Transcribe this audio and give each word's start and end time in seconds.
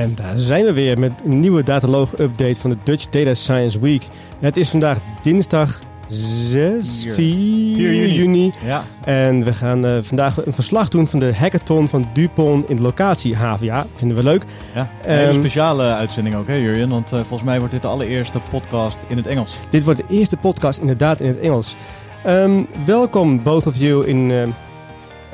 En 0.00 0.14
daar 0.14 0.38
zijn 0.38 0.64
we 0.64 0.72
weer 0.72 0.98
met 0.98 1.12
een 1.24 1.40
nieuwe 1.40 1.62
Dataloog-update 1.62 2.54
van 2.60 2.70
de 2.70 2.76
Dutch 2.84 3.06
Data 3.06 3.34
Science 3.34 3.80
Week. 3.80 4.02
Het 4.40 4.56
is 4.56 4.68
vandaag 4.68 4.98
dinsdag 5.22 5.78
6, 6.08 7.02
4, 7.02 7.14
4 7.14 7.74
juni. 7.74 8.12
juni. 8.14 8.52
Ja. 8.64 8.84
En 9.04 9.44
we 9.44 9.52
gaan 9.52 9.86
eh, 9.86 9.98
vandaag 10.02 10.46
een 10.46 10.52
verslag 10.52 10.88
doen 10.88 11.06
van 11.06 11.18
de 11.18 11.34
hackathon 11.34 11.88
van 11.88 12.08
Dupont 12.12 12.68
in 12.68 12.76
de 12.76 12.82
locatie 12.82 13.36
HVA. 13.36 13.86
Vinden 13.94 14.16
we 14.16 14.22
leuk. 14.22 14.44
ja. 14.74 14.90
Een 15.02 15.10
hele 15.16 15.26
Ehm, 15.30 15.34
speciale 15.38 15.82
uitzending 15.94 16.34
ook, 16.36 16.46
hè 16.46 16.54
Jurjen? 16.54 16.88
Want 16.88 17.12
eh, 17.12 17.18
volgens 17.18 17.42
mij 17.42 17.58
wordt 17.58 17.72
dit 17.72 17.82
de 17.82 17.88
allereerste 17.88 18.40
podcast 18.50 19.00
in 19.08 19.16
het 19.16 19.26
Engels. 19.26 19.56
Dit 19.70 19.84
wordt 19.84 19.98
de 20.08 20.14
eerste 20.14 20.36
podcast 20.36 20.78
inderdaad 20.80 21.20
in 21.20 21.28
het 21.28 21.38
Engels. 21.38 21.76
Ehm, 22.24 22.62
welkom 22.86 23.42
both 23.42 23.66
of 23.66 23.76
you 23.76 24.06
in 24.06 24.30
uh, 24.30 24.42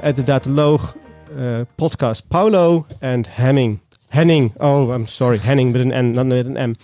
at 0.02 0.15
the 0.15 0.23
Dataloog 0.23 0.96
podcast. 1.74 2.29
Paulo 2.29 2.87
and 3.01 3.27
Henning. 3.30 3.79
Henning. 4.16 4.55
Oh, 4.61 4.93
I'm 4.93 5.06
sorry. 5.06 5.37
Henning 5.37 5.73
but 5.73 5.83
an 5.83 5.93
N, 5.93 6.12
not 6.15 6.29
with 6.29 6.47
an 6.47 6.57
M. 6.57 6.74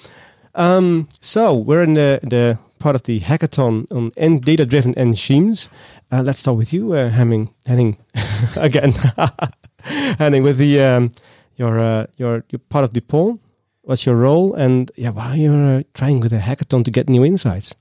Um, 0.54 1.08
so 1.22 1.54
we're 1.54 1.82
in 1.82 1.94
the, 1.94 2.20
the 2.22 2.58
part 2.78 2.94
of 2.94 3.04
the 3.04 3.20
hackathon 3.20 3.90
on 3.90 4.10
en- 4.18 4.40
data-driven 4.40 4.92
enzymes. 4.96 5.68
Uh, 6.12 6.20
let's 6.22 6.40
start 6.40 6.58
with 6.58 6.74
you, 6.74 6.92
uh, 6.92 7.08
Henning. 7.08 7.48
Henning 7.64 7.96
again. 8.56 8.92
Henning, 10.18 10.42
with 10.42 10.58
the 10.58 10.82
um, 10.82 11.10
your 11.56 11.78
uh, 11.78 12.06
your 12.18 12.44
your 12.50 12.58
part 12.68 12.84
of 12.84 12.90
the 12.92 13.00
DuPont. 13.00 13.40
What's 13.80 14.04
your 14.04 14.16
role, 14.16 14.52
and 14.52 14.92
yeah, 14.96 15.08
why 15.08 15.36
you're 15.36 15.78
uh, 15.78 15.82
trying 15.94 16.20
with 16.20 16.34
a 16.34 16.38
hackathon 16.38 16.84
to 16.84 16.90
get 16.90 17.08
new 17.08 17.24
insights? 17.24 17.74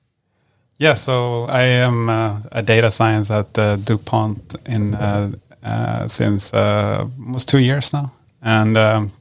Yeah, 0.78 0.94
so 0.94 1.44
I 1.48 1.64
am 1.64 2.10
uh, 2.10 2.40
a 2.54 2.62
data 2.62 2.90
science 2.90 3.30
at 3.30 3.58
uh, 3.58 3.76
DuPont 3.76 4.56
in 4.66 4.96
uh, 4.96 6.08
since 6.08 6.54
almost 6.54 7.50
two 7.50 7.60
years 7.60 7.92
now, 7.92 8.14
and 8.42 8.78
um, 8.78 9.12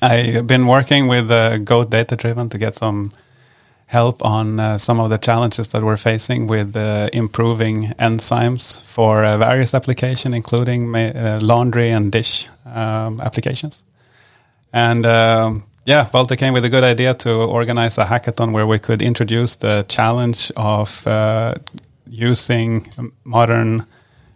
I've 0.00 0.46
been 0.46 0.66
working 0.66 1.08
with 1.08 1.30
uh, 1.30 1.58
Go 1.58 1.84
Data 1.84 2.14
Driven 2.14 2.48
to 2.50 2.58
get 2.58 2.74
some 2.74 3.10
help 3.86 4.24
on 4.24 4.60
uh, 4.60 4.78
some 4.78 5.00
of 5.00 5.10
the 5.10 5.18
challenges 5.18 5.68
that 5.68 5.82
we're 5.82 5.96
facing 5.96 6.46
with 6.46 6.76
uh, 6.76 7.08
improving 7.12 7.94
enzymes 7.98 8.80
for 8.82 9.24
uh, 9.24 9.38
various 9.38 9.74
applications, 9.74 10.34
including 10.34 10.94
uh, 10.94 11.38
laundry 11.42 11.90
and 11.90 12.12
dish 12.12 12.48
um, 12.66 13.20
applications. 13.20 13.82
And 14.72 15.04
um, 15.04 15.64
yeah, 15.84 16.08
Walter 16.14 16.36
came 16.36 16.52
with 16.52 16.64
a 16.64 16.68
good 16.68 16.84
idea 16.84 17.14
to 17.14 17.30
organize 17.30 17.98
a 17.98 18.04
hackathon 18.04 18.52
where 18.52 18.66
we 18.66 18.78
could 18.78 19.02
introduce 19.02 19.56
the 19.56 19.84
challenge 19.88 20.52
of 20.56 21.04
uh, 21.06 21.54
using 22.06 22.86
modern 23.24 23.84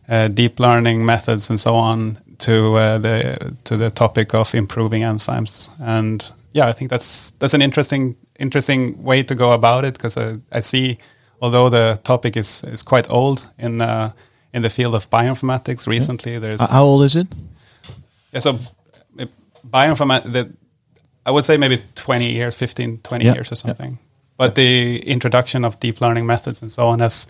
uh, 0.09 0.27
deep 0.29 0.59
learning 0.59 1.05
methods 1.07 1.51
and 1.51 1.61
so 1.61 1.77
on 1.77 2.17
to 2.45 2.77
uh, 2.77 2.99
the 2.99 3.55
to 3.65 3.77
the 3.77 3.91
topic 3.91 4.35
of 4.35 4.55
improving 4.55 5.03
enzymes. 5.05 5.71
And 5.81 6.33
yeah, 6.55 6.71
I 6.71 6.73
think 6.73 6.91
that's 6.91 7.33
that's 7.39 7.55
an 7.55 7.63
interesting 7.63 8.17
interesting 8.39 9.03
way 9.05 9.23
to 9.25 9.35
go 9.35 9.53
about 9.53 9.85
it 9.85 9.95
because 9.95 10.17
I, 10.21 10.39
I 10.59 10.61
see, 10.61 10.97
although 11.41 11.71
the 11.71 11.99
topic 12.03 12.37
is 12.37 12.65
is 12.73 12.83
quite 12.83 13.11
old 13.11 13.47
in 13.59 13.81
uh, 13.81 14.11
in 14.55 14.63
the 14.63 14.71
field 14.71 14.95
of 14.95 15.09
bioinformatics, 15.11 15.87
recently 15.87 16.39
there's 16.41 16.61
Uh, 16.61 16.67
how 16.73 16.85
old 16.85 17.05
is 17.05 17.17
it? 17.17 17.27
yeah, 18.33 18.41
so 18.43 18.59
bioinformatics, 19.71 20.53
I 21.27 21.31
would 21.31 21.45
say 21.45 21.57
maybe 21.57 21.83
20 21.95 22.33
years, 22.33 22.57
15, 22.57 22.99
20 23.03 23.25
Yeah, 23.25 23.35
years 23.35 23.53
or 23.53 23.55
yeah. 23.55 23.63
something. 23.63 23.99
But 24.37 24.55
the 24.55 24.99
introduction 25.07 25.65
of 25.65 25.79
deep 25.81 26.01
learning 26.01 26.27
methods 26.27 26.63
and 26.63 26.71
so 26.73 26.89
on 26.89 27.01
has 27.01 27.29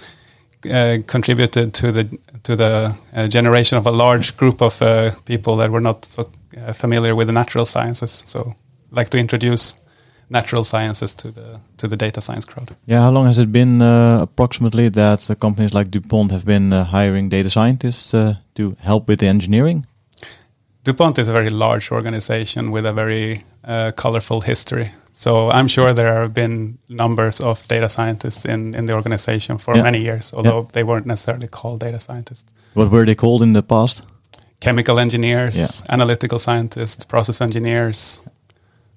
uh, 0.67 0.99
contributed 1.07 1.73
to 1.75 1.93
the 1.93 2.19
to 2.43 2.57
the 2.57 2.97
uh, 3.15 3.29
generation 3.29 3.79
of 3.79 3.87
a 3.87 3.91
large 3.91 4.37
group 4.37 4.63
of 4.63 4.83
uh, 4.83 5.11
people 5.25 5.57
that 5.57 5.71
were 5.71 5.81
not 5.81 6.05
so 6.05 6.29
uh, 6.57 6.73
familiar 6.73 7.15
with 7.15 7.27
the 7.29 7.33
natural 7.33 7.67
sciences. 7.67 8.23
So, 8.27 8.55
I'd 8.91 8.97
like 8.97 9.09
to 9.11 9.19
introduce 9.19 9.77
natural 10.33 10.65
sciences 10.65 11.15
to 11.15 11.31
the 11.31 11.61
to 11.77 11.89
the 11.89 11.97
data 11.97 12.21
science 12.21 12.45
crowd. 12.47 12.69
Yeah, 12.87 13.01
how 13.01 13.13
long 13.13 13.27
has 13.27 13.39
it 13.39 13.51
been 13.53 13.83
uh, 13.83 14.23
approximately 14.23 14.91
that 14.91 15.31
uh, 15.31 15.35
companies 15.35 15.75
like 15.75 15.91
DuPont 15.91 16.31
have 16.31 16.45
been 16.45 16.73
uh, 16.73 16.85
hiring 16.85 17.29
data 17.29 17.49
scientists 17.49 18.15
uh, 18.15 18.35
to 18.55 18.77
help 18.79 19.09
with 19.09 19.19
the 19.19 19.29
engineering? 19.29 19.87
DuPont 20.85 21.19
is 21.19 21.29
a 21.29 21.33
very 21.33 21.51
large 21.51 21.93
organization 21.93 22.73
with 22.73 22.87
a 22.87 22.93
very 22.93 23.43
uh, 23.65 23.93
colorful 23.95 24.41
history. 24.41 24.91
So 25.13 25.51
I'm 25.51 25.69
sure 25.69 25.93
there 25.93 26.15
have 26.23 26.33
been 26.33 26.79
numbers 26.89 27.41
of 27.41 27.67
data 27.69 27.89
scientists 27.89 28.45
in, 28.45 28.75
in 28.75 28.87
the 28.87 28.95
organization 28.95 29.59
for 29.59 29.75
Yeah. 29.77 29.83
many 29.85 29.99
years, 30.01 30.33
although 30.33 30.69
they 30.73 30.83
weren't 30.85 31.07
necessarily 31.07 31.49
called 31.49 31.81
data 31.81 31.99
scientists. 32.01 32.47
What 32.75 32.91
were 32.91 33.05
they 33.05 33.15
called 33.15 33.43
in 33.43 33.53
the 33.53 33.63
past? 33.63 34.05
Chemical 34.61 34.99
engineers, 34.99 35.57
Yeah. 35.57 35.95
analytical 35.95 36.39
scientists, 36.39 37.05
process 37.05 37.41
engineers. 37.41 38.23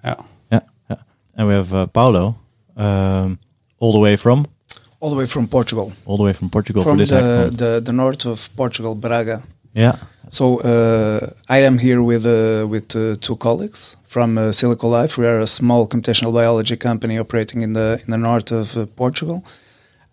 Yeah. 0.03 0.15
Yeah, 0.51 0.59
yeah. 0.89 0.97
And 1.37 1.47
we 1.47 1.53
have 1.53 1.73
uh, 1.73 1.87
Paulo, 1.87 2.35
um, 2.77 3.39
all 3.79 3.91
the 3.91 3.99
way 3.99 4.15
from 4.17 4.45
all 5.01 5.09
the 5.11 5.17
way 5.17 5.25
from 5.27 5.47
Portugal, 5.47 5.91
all 6.05 6.17
the 6.17 6.23
way 6.23 6.33
from 6.33 6.49
Portugal 6.49 6.81
from 6.83 6.93
for 6.93 6.97
this 6.97 7.09
the, 7.09 7.15
hackathon. 7.21 7.57
the 7.57 7.81
the 7.85 7.91
north 7.93 8.25
of 8.25 8.49
Portugal, 8.55 8.95
Braga. 8.95 9.41
Yeah, 9.75 9.97
So 10.29 10.59
uh, 10.61 11.33
I 11.49 11.59
am 11.59 11.77
here 11.77 12.01
with 12.01 12.25
uh, 12.25 12.65
with 12.65 12.95
uh, 12.95 13.15
two 13.19 13.35
colleagues 13.35 13.97
from 14.07 14.37
uh, 14.37 14.51
Silico 14.53 14.89
Life. 14.89 15.17
We 15.17 15.27
are 15.27 15.39
a 15.39 15.47
small 15.47 15.85
computational 15.87 16.33
biology 16.33 16.77
company 16.77 17.19
operating 17.19 17.61
in 17.61 17.73
the 17.73 18.01
in 18.05 18.11
the 18.11 18.17
north 18.17 18.51
of 18.53 18.77
uh, 18.77 18.85
Portugal, 18.95 19.43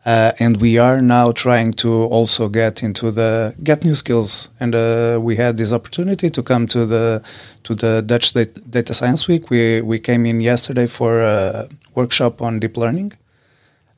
uh, 0.05 0.33
and 0.41 0.61
we 0.61 0.78
are 0.78 1.00
now 1.00 1.33
trying 1.33 1.73
to 1.75 1.89
also 2.11 2.49
get 2.49 2.83
into 2.83 3.12
the 3.12 3.55
get 3.62 3.84
new 3.84 3.95
skills. 3.95 4.49
And 4.59 4.75
uh, 4.75 5.19
we 5.23 5.37
had 5.37 5.56
this 5.56 5.73
opportunity 5.73 6.29
to 6.31 6.43
come 6.43 6.67
to 6.67 6.84
the 6.84 7.23
to 7.62 7.75
the 7.75 8.03
Dutch 8.03 8.33
Data 8.33 8.94
Science 8.94 9.29
Week. 9.29 9.49
We 9.49 9.81
we 9.81 10.00
came 10.00 10.27
in 10.27 10.41
yesterday 10.41 10.89
for 10.89 11.23
a 11.23 11.69
workshop 11.94 12.43
on 12.43 12.59
deep 12.59 12.77
learning. 12.77 13.12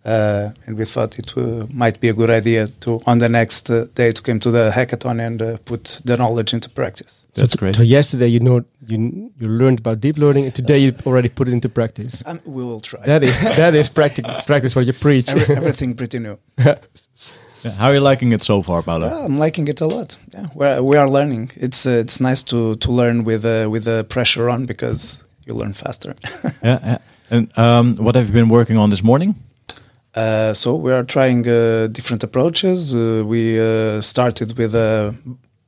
Uh, 0.04 0.53
and 0.66 0.76
we 0.76 0.84
thought 0.84 1.19
it 1.19 1.34
uh, 1.37 1.66
might 1.70 1.98
be 1.98 2.10
a 2.10 2.12
good 2.12 2.28
idea 2.28 2.66
to, 2.66 3.00
on 3.06 3.19
the 3.19 3.28
next 3.28 3.70
uh, 3.70 3.87
day, 3.94 4.12
to 4.12 4.20
come 4.20 4.38
to 4.38 4.50
the 4.50 4.70
hackathon 4.70 5.19
and 5.19 5.41
uh, 5.41 5.56
put 5.65 6.03
the 6.04 6.15
knowledge 6.16 6.53
into 6.53 6.69
practice. 6.69 7.26
that's 7.34 7.53
so, 7.53 7.59
great. 7.59 7.75
So 7.76 7.82
yesterday 7.82 8.26
you 8.26 8.41
know 8.41 8.65
you 8.87 9.32
you 9.41 9.48
learned 9.48 9.78
about 9.78 10.00
deep 10.00 10.19
learning, 10.19 10.44
and 10.44 10.54
today 10.54 10.78
you 10.78 10.94
already 11.06 11.31
put 11.31 11.48
it 11.48 11.53
into 11.53 11.70
practice. 11.70 12.22
Um, 12.26 12.41
we 12.44 12.62
will 12.62 12.81
try. 12.81 13.00
That 13.06 13.22
is 13.22 13.41
that 13.56 13.75
is 13.75 13.88
practice 13.88 14.44
practice 14.44 14.76
what 14.76 14.84
you 14.87 14.92
preach. 14.92 15.31
Every, 15.31 15.56
everything 15.56 15.94
pretty 15.94 16.19
new. 16.19 16.38
How 17.78 17.88
are 17.88 17.94
you 17.94 18.00
liking 18.00 18.32
it 18.32 18.42
so 18.42 18.62
far, 18.62 18.82
Paulo? 18.82 19.09
Well, 19.09 19.25
I'm 19.25 19.38
liking 19.38 19.69
it 19.69 19.81
a 19.81 19.86
lot. 19.86 20.19
Yeah, 20.34 20.48
we're, 20.54 20.82
we 20.82 20.98
are 20.98 21.09
learning. 21.09 21.53
It's 21.56 21.86
uh, 21.86 22.03
it's 22.03 22.21
nice 22.21 22.42
to 22.44 22.75
to 22.76 22.92
learn 22.92 23.25
with 23.25 23.44
uh, 23.47 23.71
with 23.71 23.84
the 23.84 24.04
pressure 24.04 24.50
on 24.50 24.66
because 24.66 25.25
you 25.47 25.54
learn 25.54 25.72
faster. 25.72 26.15
yeah, 26.62 26.78
yeah. 26.84 26.98
And 27.31 27.59
um, 27.59 27.94
what 27.97 28.16
have 28.16 28.26
you 28.26 28.34
been 28.34 28.50
working 28.50 28.76
on 28.76 28.91
this 28.91 29.03
morning? 29.03 29.34
Uh, 30.15 30.55
so 30.55 30.75
we 30.77 30.93
are 30.93 31.03
trying 31.03 31.47
uh, 31.49 31.89
different 31.89 32.23
approaches. 32.23 32.95
Uh, 32.95 33.23
we 33.27 33.61
uh, 33.61 34.01
started 34.01 34.57
with 34.57 34.75
a 34.75 35.15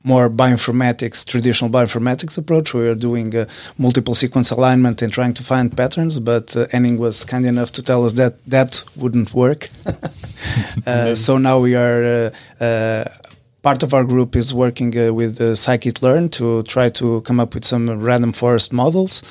more 0.03 0.29
bioinformatics, 0.29 1.25
traditional 1.25 1.69
bioinformatics 1.69 2.37
approach. 2.37 2.73
We 2.73 2.87
are 2.87 2.95
doing 2.95 3.35
uh, 3.35 3.45
multiple 3.77 4.15
sequence 4.15 4.51
alignment 4.51 5.01
and 5.01 5.11
trying 5.11 5.33
to 5.33 5.43
find 5.43 5.75
patterns. 5.75 6.19
But 6.19 6.55
uh, 6.55 6.67
Henning 6.71 6.97
was 6.97 7.25
kind 7.25 7.45
enough 7.45 7.71
to 7.73 7.83
tell 7.83 8.05
us 8.05 8.13
that 8.13 8.43
that 8.45 8.83
wouldn't 8.95 9.33
work. 9.33 9.69
uh, 10.87 11.15
so 11.15 11.37
now 11.37 11.59
we 11.59 11.75
are. 11.75 12.31
Uh, 12.59 12.63
uh, 12.63 13.05
Part 13.63 13.83
of 13.83 13.93
our 13.93 14.05
group 14.05 14.35
is 14.37 14.53
working 14.53 14.97
uh, 14.97 15.11
with 15.11 15.41
uh, 15.41 15.53
scikit-learn 15.53 16.29
to 16.29 16.63
try 16.63 16.89
to 16.91 17.19
come 17.21 17.41
up 17.41 17.53
with 17.53 17.65
some 17.65 17.89
random 18.01 18.31
forest 18.31 18.71
models 18.71 19.21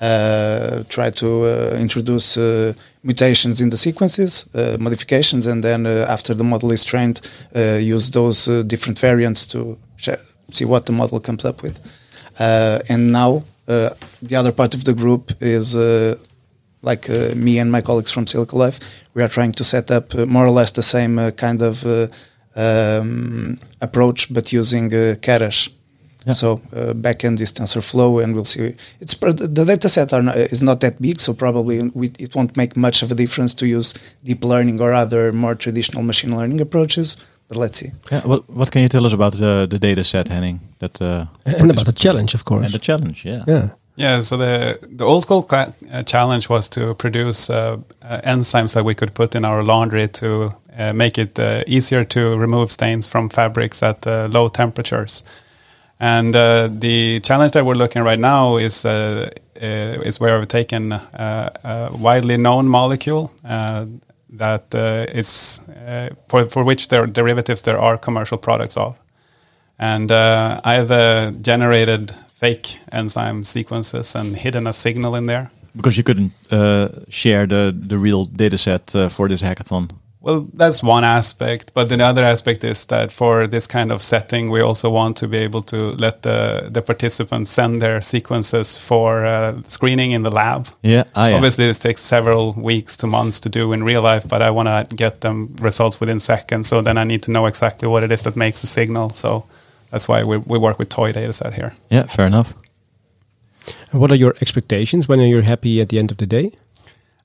try 0.00 1.10
to 1.10 1.44
uh, 1.44 1.76
introduce 1.78 2.36
uh, 2.36 2.72
mutations 3.02 3.60
in 3.60 3.70
the 3.70 3.76
sequences, 3.76 4.46
uh, 4.54 4.76
modifications, 4.78 5.46
and 5.46 5.62
then 5.62 5.86
uh, 5.86 6.06
after 6.08 6.34
the 6.34 6.44
model 6.44 6.72
is 6.72 6.84
trained, 6.84 7.20
uh, 7.54 7.74
use 7.74 8.10
those 8.10 8.48
uh, 8.48 8.62
different 8.62 8.98
variants 8.98 9.46
to 9.46 9.76
see 10.50 10.64
what 10.64 10.86
the 10.86 10.92
model 10.92 11.20
comes 11.20 11.44
up 11.44 11.62
with. 11.62 11.78
Uh, 12.38 12.78
and 12.88 13.10
now 13.10 13.42
uh, 13.66 13.90
the 14.22 14.36
other 14.36 14.52
part 14.52 14.74
of 14.74 14.84
the 14.84 14.94
group 14.94 15.32
is 15.40 15.76
uh, 15.76 16.16
like 16.82 17.10
uh, 17.10 17.34
me 17.34 17.58
and 17.58 17.70
my 17.70 17.80
colleagues 17.80 18.10
from 18.10 18.24
Silico 18.24 18.54
Life. 18.54 18.78
We 19.14 19.22
are 19.22 19.28
trying 19.28 19.52
to 19.52 19.64
set 19.64 19.90
up 19.90 20.14
uh, 20.14 20.26
more 20.26 20.46
or 20.46 20.50
less 20.50 20.72
the 20.72 20.82
same 20.82 21.18
uh, 21.18 21.30
kind 21.32 21.60
of 21.62 21.84
uh, 21.84 22.06
um, 22.54 23.58
approach, 23.80 24.32
but 24.32 24.52
using 24.52 24.86
uh, 24.92 25.16
Keras. 25.20 25.70
Yeah. 26.26 26.34
So 26.34 26.60
uh, 26.72 26.94
backend 26.94 27.40
is 27.40 27.52
TensorFlow, 27.52 28.22
and 28.22 28.34
we'll 28.34 28.44
see. 28.44 28.74
It's 29.00 29.14
the 29.14 29.64
data 29.64 29.88
set 29.88 30.12
are 30.12 30.22
not, 30.22 30.36
is 30.36 30.62
not 30.62 30.80
that 30.80 31.00
big, 31.00 31.20
so 31.20 31.32
probably 31.34 31.90
we, 31.94 32.10
it 32.18 32.34
won't 32.34 32.56
make 32.56 32.76
much 32.76 33.02
of 33.02 33.10
a 33.12 33.14
difference 33.14 33.54
to 33.54 33.66
use 33.66 33.94
deep 34.24 34.44
learning 34.44 34.80
or 34.80 34.92
other 34.92 35.32
more 35.32 35.54
traditional 35.54 36.02
machine 36.02 36.36
learning 36.36 36.60
approaches. 36.60 37.16
But 37.48 37.56
let's 37.56 37.78
see. 37.78 37.92
Yeah, 38.12 38.26
what 38.26 38.42
what 38.50 38.70
can 38.70 38.82
you 38.82 38.88
tell 38.88 39.06
us 39.06 39.12
about 39.12 39.32
the 39.32 39.66
the 39.70 39.78
data 39.78 40.02
set, 40.04 40.28
Henning? 40.28 40.60
That 40.78 41.00
uh, 41.00 41.26
And 41.44 41.70
about 41.70 41.84
the 41.84 41.92
challenge, 41.92 42.34
of 42.34 42.44
course. 42.44 42.64
and 42.64 42.72
the 42.74 42.78
challenge, 42.78 43.24
yeah. 43.24 43.44
yeah. 43.46 43.68
Yeah, 43.96 44.22
so 44.22 44.36
the 44.36 44.78
the 44.96 45.04
old 45.04 45.22
school 45.22 45.42
cla- 45.42 45.72
uh, 45.92 46.02
challenge 46.04 46.48
was 46.48 46.68
to 46.68 46.94
produce 46.94 47.50
uh, 47.52 47.78
uh, 48.02 48.20
enzymes 48.24 48.72
that 48.74 48.84
we 48.84 48.94
could 48.94 49.12
put 49.12 49.34
in 49.34 49.44
our 49.44 49.62
laundry 49.64 50.08
to 50.08 50.50
uh, 50.78 50.92
make 50.92 51.18
it 51.18 51.38
uh, 51.38 51.62
easier 51.66 52.04
to 52.04 52.20
remove 52.38 52.70
stains 52.70 53.08
from 53.08 53.28
fabrics 53.28 53.82
at 53.82 54.06
uh, 54.06 54.28
low 54.30 54.48
temperatures. 54.48 55.22
And 56.00 56.34
uh, 56.36 56.68
the 56.70 57.20
challenge 57.20 57.52
that 57.52 57.64
we're 57.64 57.74
looking 57.74 58.00
at 58.00 58.04
right 58.04 58.20
now 58.20 58.56
is 58.56 58.84
uh, 58.84 59.30
uh, 59.60 60.06
is 60.06 60.20
where 60.20 60.38
we've 60.38 60.46
taken 60.46 60.92
uh, 60.92 61.50
a 61.64 61.90
widely 61.96 62.36
known 62.36 62.68
molecule 62.68 63.32
uh, 63.44 63.86
that 64.30 64.72
uh, 64.74 65.06
is 65.12 65.60
for 66.28 66.48
for 66.48 66.62
which 66.62 66.88
there 66.88 67.02
are 67.02 67.06
derivatives 67.06 67.62
there 67.62 67.78
are 67.78 67.98
commercial 67.98 68.38
products 68.38 68.76
of, 68.76 69.00
and 69.78 70.12
I've 70.12 71.42
generated 71.42 72.14
fake 72.28 72.78
enzyme 72.92 73.42
sequences 73.42 74.14
and 74.14 74.36
hidden 74.36 74.66
a 74.68 74.72
signal 74.72 75.16
in 75.16 75.26
there. 75.26 75.50
Because 75.74 75.96
you 75.96 76.04
couldn't 76.04 76.32
share 77.08 77.46
the 77.46 77.74
the 77.88 77.98
real 77.98 78.26
data 78.26 78.58
set 78.58 78.92
for 79.10 79.28
this 79.28 79.42
hackathon. 79.42 79.90
Well, 80.28 80.46
that's 80.52 80.82
one 80.82 81.04
aspect, 81.04 81.72
but 81.72 81.88
the 81.88 82.04
other 82.04 82.22
aspect 82.22 82.62
is 82.62 82.84
that 82.86 83.10
for 83.10 83.46
this 83.46 83.66
kind 83.66 83.90
of 83.90 84.02
setting, 84.02 84.50
we 84.50 84.60
also 84.60 84.90
want 84.90 85.16
to 85.16 85.26
be 85.26 85.38
able 85.38 85.62
to 85.62 85.96
let 85.96 86.20
the, 86.20 86.68
the 86.70 86.82
participants 86.82 87.50
send 87.50 87.80
their 87.80 88.02
sequences 88.02 88.76
for 88.76 89.24
uh, 89.24 89.62
screening 89.62 90.12
in 90.12 90.24
the 90.24 90.30
lab. 90.30 90.68
Yeah, 90.82 91.04
ah, 91.14 91.28
yeah. 91.28 91.36
Obviously, 91.36 91.66
this 91.66 91.78
takes 91.78 92.02
several 92.02 92.52
weeks 92.52 92.94
to 92.98 93.06
months 93.06 93.40
to 93.40 93.48
do 93.48 93.72
in 93.72 93.82
real 93.84 94.02
life, 94.02 94.28
but 94.28 94.42
I 94.42 94.50
want 94.50 94.68
to 94.68 94.94
get 94.94 95.22
them 95.22 95.56
results 95.60 95.98
within 95.98 96.18
seconds. 96.18 96.68
So 96.68 96.82
then 96.82 96.98
I 96.98 97.04
need 97.04 97.22
to 97.22 97.30
know 97.30 97.46
exactly 97.46 97.88
what 97.88 98.02
it 98.02 98.12
is 98.12 98.20
that 98.24 98.36
makes 98.36 98.60
the 98.60 98.66
signal. 98.66 99.14
So 99.14 99.46
that's 99.90 100.08
why 100.08 100.24
we, 100.24 100.36
we 100.36 100.58
work 100.58 100.78
with 100.78 100.90
toy 100.90 101.10
dataset 101.10 101.54
here. 101.54 101.72
Yeah, 101.88 102.02
fair 102.02 102.26
enough. 102.26 102.52
And 103.92 103.98
what 103.98 104.10
are 104.10 104.16
your 104.16 104.34
expectations 104.42 105.08
when 105.08 105.20
are 105.20 105.26
you're 105.26 105.40
happy 105.40 105.80
at 105.80 105.88
the 105.88 105.98
end 105.98 106.10
of 106.10 106.18
the 106.18 106.26
day? 106.26 106.52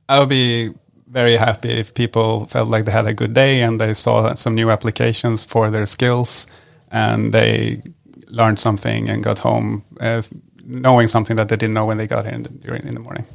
I'll 0.07 0.25
be 0.25 0.73
very 1.13 1.37
happy 1.37 1.69
if 1.69 1.93
people 1.93 2.45
felt 2.47 2.67
like 2.69 2.85
they 2.85 2.91
had 2.91 3.07
a 3.07 3.13
good 3.13 3.33
day 3.33 3.61
and 3.61 3.79
they 3.79 3.93
saw 3.93 4.33
some 4.33 4.55
new 4.55 4.71
applications 4.71 5.45
for 5.45 5.69
their 5.69 5.85
skills 5.85 6.47
and 6.91 7.33
they 7.33 7.81
learned 8.27 8.59
something 8.59 9.09
and 9.09 9.23
got 9.23 9.39
home 9.39 9.83
uh, 9.99 10.21
knowing 10.65 11.07
something 11.07 11.37
that 11.37 11.49
they 11.49 11.55
didn't 11.55 11.73
know 11.73 11.85
when 11.85 11.97
they 11.97 12.07
got 12.07 12.25
here 12.25 12.33
in 12.33 12.43
the, 12.43 12.49
during 12.49 12.87
in 12.87 12.95
the 12.95 13.01
morning. 13.01 13.25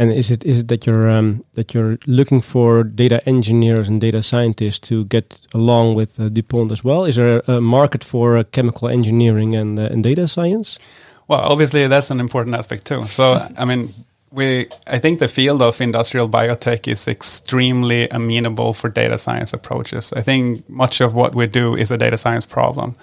And 0.00 0.12
is 0.12 0.30
it 0.30 0.44
is 0.44 0.60
it 0.60 0.68
that 0.68 0.86
you're 0.86 1.10
um, 1.10 1.44
that 1.54 1.74
you're 1.74 1.98
looking 2.06 2.40
for 2.40 2.84
data 2.84 3.20
engineers 3.28 3.88
and 3.88 4.00
data 4.00 4.22
scientists 4.22 4.78
to 4.88 5.04
get 5.06 5.40
along 5.54 5.96
with 5.96 6.20
uh, 6.20 6.28
DuPont 6.28 6.70
as 6.70 6.84
well? 6.84 7.04
Is 7.04 7.16
there 7.16 7.42
a, 7.48 7.56
a 7.56 7.60
market 7.60 8.04
for 8.04 8.36
uh, 8.36 8.44
chemical 8.52 8.88
engineering 8.88 9.56
and, 9.56 9.78
uh, 9.78 9.88
and 9.90 10.04
data 10.04 10.28
science? 10.28 10.78
Well, 11.26 11.40
obviously 11.40 11.88
that's 11.88 12.10
an 12.12 12.20
important 12.20 12.54
aspect 12.54 12.86
too. 12.86 13.06
So 13.06 13.48
I 13.56 13.64
mean, 13.64 13.92
we 14.30 14.68
I 14.86 14.98
think 14.98 15.18
the 15.18 15.28
field 15.28 15.62
of 15.62 15.80
industrial 15.80 16.28
biotech 16.28 16.86
is 16.86 17.08
extremely 17.08 18.08
amenable 18.10 18.72
for 18.72 18.88
data 18.88 19.18
science 19.18 19.52
approaches. 19.52 20.12
I 20.12 20.22
think 20.22 20.68
much 20.68 21.00
of 21.00 21.14
what 21.14 21.34
we 21.34 21.46
do 21.46 21.74
is 21.74 21.90
a 21.90 21.98
data 21.98 22.18
science 22.18 22.46
problem, 22.46 22.94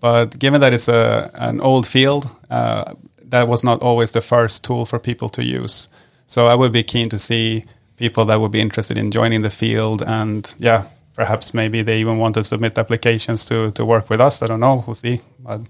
but 0.00 0.38
given 0.38 0.60
that 0.60 0.72
it's 0.72 0.88
a 0.88 1.30
an 1.34 1.60
old 1.60 1.86
field, 1.86 2.36
uh, 2.50 2.94
that 3.22 3.48
was 3.48 3.62
not 3.62 3.82
always 3.82 4.10
the 4.10 4.20
first 4.20 4.64
tool 4.64 4.86
for 4.86 4.98
people 4.98 5.28
to 5.30 5.42
use. 5.42 5.88
So 6.26 6.46
I 6.46 6.54
would 6.54 6.72
be 6.72 6.82
keen 6.82 7.08
to 7.08 7.18
see 7.18 7.64
people 7.96 8.24
that 8.26 8.40
would 8.40 8.52
be 8.52 8.60
interested 8.60 8.96
in 8.96 9.10
joining 9.10 9.42
the 9.42 9.50
field, 9.50 10.02
and 10.02 10.54
yeah, 10.58 10.84
perhaps 11.14 11.52
maybe 11.52 11.82
they 11.82 12.00
even 12.00 12.18
want 12.18 12.34
to 12.34 12.44
submit 12.44 12.78
applications 12.78 13.44
to 13.46 13.70
to 13.72 13.84
work 13.84 14.08
with 14.08 14.20
us. 14.20 14.42
I 14.42 14.46
don't 14.46 14.60
know. 14.60 14.84
We'll 14.86 14.94
see. 14.94 15.18
But 15.38 15.60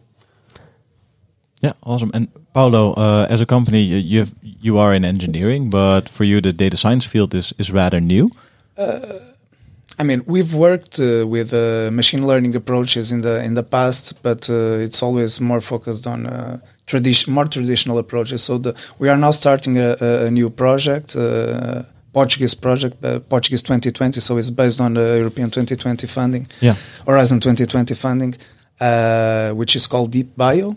Yeah, 1.62 1.72
awesome. 1.82 2.10
And 2.14 2.28
Paulo, 2.54 2.94
uh, 2.96 3.26
as 3.30 3.40
a 3.40 3.46
company, 3.46 3.80
you 3.82 3.96
you, 3.98 4.18
have, 4.20 4.32
you 4.62 4.78
are 4.78 4.94
in 4.96 5.04
engineering, 5.04 5.70
but 5.70 6.08
for 6.08 6.24
you, 6.24 6.40
the 6.40 6.52
data 6.52 6.76
science 6.76 7.04
field 7.06 7.34
is, 7.34 7.52
is 7.58 7.70
rather 7.70 8.00
new. 8.00 8.30
I 9.98 10.02
mean, 10.02 10.22
we've 10.26 10.54
worked 10.54 10.98
uh, 10.98 11.26
with 11.26 11.52
uh, 11.52 11.90
machine 11.92 12.26
learning 12.26 12.56
approaches 12.56 13.12
in 13.12 13.20
the 13.20 13.44
in 13.44 13.54
the 13.54 13.62
past, 13.62 14.22
but 14.22 14.48
uh, 14.48 14.84
it's 14.86 15.02
always 15.02 15.40
more 15.40 15.60
focused 15.60 16.06
on 16.06 16.26
uh, 16.26 16.58
tradition, 16.86 17.34
more 17.34 17.44
traditional 17.48 17.98
approaches. 17.98 18.42
So 18.42 18.58
the, 18.58 18.74
we 18.98 19.10
are 19.10 19.18
now 19.18 19.32
starting 19.32 19.76
a, 19.78 19.96
a 20.00 20.26
a 20.26 20.30
new 20.30 20.48
project, 20.50 21.14
uh, 21.16 21.82
Portuguese 22.14 22.54
project, 22.56 23.04
uh, 23.04 23.18
Portuguese 23.28 23.62
2020. 23.62 24.20
So 24.20 24.38
it's 24.38 24.50
based 24.50 24.80
on 24.80 24.94
the 24.94 25.16
European 25.18 25.50
2020 25.50 26.06
funding, 26.06 26.46
Yeah. 26.60 26.76
Horizon 27.06 27.40
2020 27.40 27.94
funding, 27.94 28.34
uh, 28.80 29.50
which 29.50 29.76
is 29.76 29.86
called 29.86 30.10
Deep 30.12 30.34
Bio. 30.36 30.76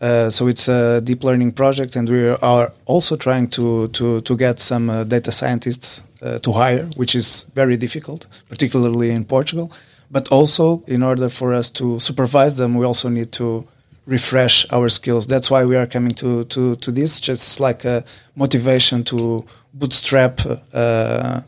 Uh, 0.00 0.30
so 0.30 0.48
it's 0.48 0.66
a 0.68 1.00
deep 1.02 1.22
learning 1.24 1.52
project, 1.52 1.94
and 1.94 2.08
we 2.08 2.28
are 2.28 2.72
also 2.86 3.16
trying 3.16 3.48
to 3.48 3.88
to 3.88 4.20
to 4.22 4.36
get 4.36 4.58
some 4.58 4.88
uh, 4.88 5.04
data 5.04 5.30
scientists 5.30 6.02
uh, 6.22 6.38
to 6.38 6.52
hire, 6.52 6.86
which 6.96 7.14
is 7.14 7.44
very 7.54 7.76
difficult, 7.76 8.26
particularly 8.48 9.10
in 9.10 9.24
Portugal. 9.24 9.70
But 10.10 10.32
also, 10.32 10.82
in 10.86 11.02
order 11.02 11.28
for 11.28 11.52
us 11.52 11.70
to 11.70 12.00
supervise 12.00 12.56
them, 12.56 12.74
we 12.74 12.86
also 12.86 13.08
need 13.08 13.30
to 13.32 13.66
refresh 14.06 14.66
our 14.72 14.88
skills. 14.88 15.26
That's 15.26 15.50
why 15.50 15.64
we 15.64 15.76
are 15.76 15.86
coming 15.86 16.14
to 16.14 16.44
to 16.44 16.76
to 16.76 16.90
this, 16.92 17.20
just 17.20 17.60
like 17.60 17.84
a 17.84 18.02
motivation 18.34 19.04
to 19.04 19.44
bootstrap 19.74 20.40
uh, 20.72 21.42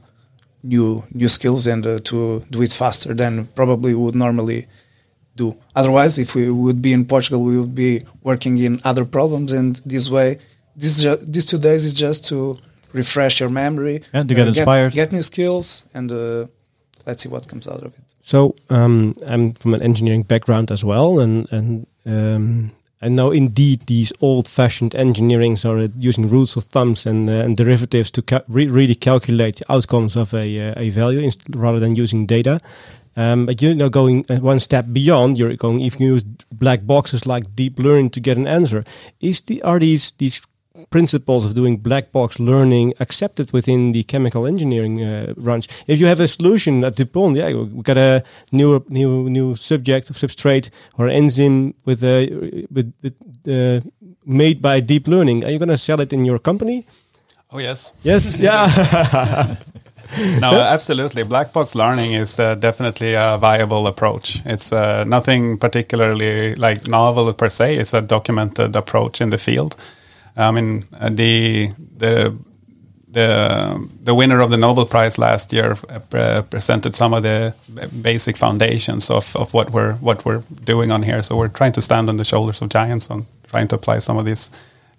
new 0.63 1.03
new 1.15 1.29
skills 1.29 1.67
and 1.67 1.87
uh, 1.87 1.99
to 2.05 2.45
do 2.51 2.63
it 2.63 2.73
faster 2.73 3.15
than 3.15 3.47
probably 3.55 3.95
would 3.95 4.15
normally 4.15 4.67
do. 5.37 5.57
Otherwise, 5.75 6.19
if 6.19 6.35
we 6.35 6.51
would 6.51 6.81
be 6.83 6.93
in 6.93 7.05
Portugal, 7.05 7.43
we 7.43 7.59
would 7.59 7.75
be 7.75 8.05
working 8.23 8.59
in 8.59 8.81
other 8.85 9.05
problems, 9.05 9.53
and 9.53 9.77
this 9.87 10.09
way, 10.11 10.39
this 10.77 11.03
ju- 11.03 11.19
these 11.27 11.45
two 11.45 11.59
days 11.59 11.85
is 11.85 11.95
just 11.95 12.25
to 12.27 12.59
refresh 12.93 13.41
your 13.41 13.51
memory, 13.51 14.03
And 14.13 14.29
to 14.29 14.35
get 14.35 14.45
uh, 14.47 14.49
inspired. 14.49 14.93
get, 14.93 15.13
new 15.13 15.23
skills, 15.23 15.85
and 15.95 16.11
uh, 16.13 16.47
let's 17.07 17.23
see 17.23 17.29
what 17.31 17.49
comes 17.49 17.67
out 17.67 17.83
of 17.83 17.95
it. 17.95 18.05
So 18.21 18.55
um, 18.71 19.15
I'm 19.27 19.55
from 19.55 19.75
an 19.75 19.83
engineering 19.83 20.23
background 20.25 20.71
as 20.71 20.85
well, 20.85 21.19
and 21.21 21.49
and 21.53 21.87
um, 22.07 22.71
I 23.05 23.09
know 23.09 23.33
indeed 23.33 23.81
these 23.87 24.13
old-fashioned 24.21 24.93
engineerings 24.95 25.65
are 25.65 25.79
uh, 25.85 25.89
using 25.99 26.29
rules 26.29 26.57
of 26.57 26.65
thumbs 26.65 27.07
and, 27.07 27.29
uh, 27.29 27.33
and 27.45 27.57
derivatives 27.57 28.11
to 28.13 28.23
ca- 28.23 28.43
re- 28.49 28.69
really 28.69 28.95
calculate 28.95 29.57
the 29.57 29.73
outcomes 29.73 30.15
of 30.17 30.33
a, 30.35 30.69
uh, 30.71 30.75
a 30.77 30.91
value 30.91 31.19
inst- 31.19 31.43
rather 31.57 31.81
than 31.81 31.97
using 31.97 32.27
data. 32.27 32.61
Um, 33.17 33.47
but 33.47 33.61
you're 33.61 33.75
now 33.75 33.89
going 33.89 34.25
uh, 34.31 34.37
one 34.37 34.61
step 34.61 34.87
beyond. 34.93 35.39
You're 35.39 35.57
going 35.57 35.81
if 35.83 36.01
you 36.01 36.15
use 36.15 36.25
black 36.51 36.87
boxes 36.87 37.27
like 37.27 37.55
deep 37.55 37.79
learning 37.79 38.11
to 38.11 38.21
get 38.21 38.39
an 38.39 38.47
answer. 38.47 38.85
Is 39.21 39.43
the 39.43 39.63
are 39.63 39.79
these 39.79 40.13
these 40.13 40.41
principles 40.91 41.45
of 41.45 41.55
doing 41.55 41.77
black 41.77 42.13
box 42.13 42.39
learning 42.39 42.95
accepted 42.99 43.53
within 43.53 43.93
the 43.93 44.03
chemical 44.05 44.47
engineering 44.47 45.03
uh, 45.05 45.35
branch. 45.37 45.69
If 45.87 46.01
you 46.01 46.07
have 46.07 46.21
a 46.21 46.29
solution 46.29 46.85
at 46.85 46.97
DuPont, 46.97 47.37
yeah, 47.37 47.53
we 47.53 47.83
got 47.83 47.99
a 47.99 48.23
new 48.53 48.85
new 48.89 49.29
new 49.29 49.57
subject 49.57 50.11
of 50.11 50.17
substrate 50.17 50.71
or 50.99 51.09
enzyme 51.09 51.75
with 51.85 52.03
a 52.03 52.67
with, 52.71 52.93
with 53.03 53.15
uh, 53.49 53.87
made 54.25 54.63
by 54.63 54.81
deep 54.81 55.07
learning. 55.07 55.45
Are 55.45 55.51
you 55.51 55.59
going 55.59 55.69
to 55.69 55.79
sell 55.79 56.01
it 56.01 56.13
in 56.13 56.25
your 56.25 56.39
company? 56.39 56.87
oh 57.51 57.59
yes, 57.59 57.93
Yes. 58.03 58.35
yeah. 58.39 59.57
no, 60.41 60.61
absolutely. 60.61 61.23
Black 61.23 61.53
box 61.53 61.75
learning 61.75 62.13
is 62.13 62.39
uh, 62.39 62.55
definitely 62.55 63.15
a 63.15 63.39
viable 63.39 63.87
approach. 63.87 64.41
It's 64.45 64.73
uh, 64.73 65.05
nothing 65.05 65.59
particularly 65.59 66.55
like 66.55 66.89
novel 66.89 67.33
per 67.33 67.49
se. 67.49 67.77
It's 67.77 67.95
a 67.95 68.01
documented 68.01 68.77
approach 68.77 69.21
in 69.21 69.31
the 69.31 69.39
field. 69.39 69.77
I 70.37 70.51
mean, 70.51 70.85
uh, 71.01 71.11
the 71.11 71.71
the 71.97 72.35
the 73.13 73.89
the 74.05 74.15
winner 74.15 74.41
of 74.41 74.51
the 74.51 74.57
Nobel 74.57 74.87
Prize 74.87 75.19
last 75.19 75.53
year 75.53 75.77
uh, 75.91 75.99
pre- 75.99 76.43
presented 76.51 76.95
some 76.95 77.13
of 77.13 77.23
the 77.23 77.55
basic 78.03 78.37
foundations 78.37 79.11
of, 79.11 79.37
of 79.37 79.53
what 79.53 79.71
we're 79.71 79.95
what 79.95 80.25
we're 80.25 80.43
doing 80.65 80.91
on 80.91 81.03
here. 81.03 81.23
So 81.23 81.37
we're 81.37 81.49
trying 81.49 81.73
to 81.73 81.81
stand 81.81 82.09
on 82.09 82.17
the 82.17 82.25
shoulders 82.25 82.63
of 82.63 82.69
giants 82.71 83.11
on 83.11 83.27
trying 83.51 83.69
to 83.69 83.77
apply 83.77 83.99
some 84.01 84.17
of 84.17 84.25
these 84.25 84.51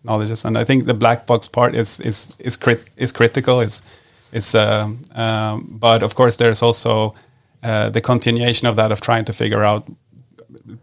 knowledges. 0.03 0.46
And 0.46 0.58
I 0.58 0.63
think 0.65 0.86
the 0.86 0.93
black 0.93 1.25
box 1.25 1.48
part 1.48 1.75
is 1.75 2.00
is 2.00 2.27
is 2.39 2.55
crit- 2.55 2.88
is 2.98 3.12
critical. 3.12 3.60
Is 3.60 3.84
is 4.34 4.56
um, 4.56 5.02
um, 5.16 5.78
but 5.80 6.04
of 6.04 6.16
course 6.16 6.38
there's 6.38 6.62
also 6.62 7.13
uh, 7.63 7.90
the 7.90 8.02
continuation 8.02 8.68
of 8.68 8.75
that 8.75 8.92
of 8.92 9.00
trying 9.00 9.25
to 9.25 9.34
figure 9.34 9.63
out 9.63 9.86